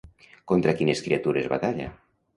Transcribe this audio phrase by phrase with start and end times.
[0.51, 1.91] Contra quines criatures batalla?